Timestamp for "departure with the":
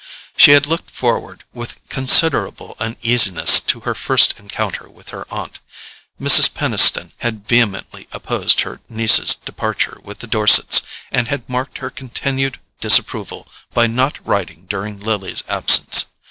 9.35-10.25